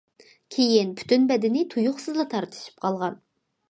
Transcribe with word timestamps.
كېيىن 0.55 0.95
پۈتۈن 1.01 1.29
بەدىنى 1.33 1.63
تۇيۇقسىزلا 1.77 2.29
تارتىشىپ 2.35 2.87
قالغان. 2.89 3.27